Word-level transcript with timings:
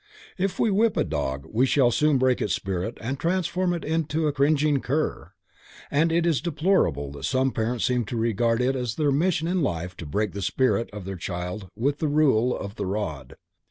If 0.35 0.57
we 0.57 0.71
whip 0.71 0.97
a 0.97 1.03
dog, 1.03 1.45
we 1.51 1.67
shall 1.67 1.91
soon 1.91 2.17
break 2.17 2.41
its 2.41 2.55
spirit 2.55 2.97
and 2.99 3.19
transform 3.19 3.71
it 3.71 3.85
into 3.85 4.25
a 4.25 4.31
cringing 4.33 4.79
cur, 4.81 5.31
and 5.91 6.11
it 6.11 6.25
is 6.25 6.41
deplorable 6.41 7.11
that 7.11 7.23
some 7.25 7.51
parents 7.51 7.85
seem 7.85 8.05
to 8.05 8.17
regard 8.17 8.63
it 8.63 8.75
as 8.75 8.95
their 8.95 9.11
mission 9.11 9.47
in 9.47 9.61
life 9.61 9.95
to 9.97 10.07
break 10.07 10.31
the 10.31 10.41
spirit 10.41 10.89
of 10.91 11.05
their 11.05 11.17
children 11.17 11.69
with 11.75 11.99
the 11.99 12.07
rule 12.07 12.57
of 12.57 12.77
the 12.77 12.87
rod. 12.87 13.35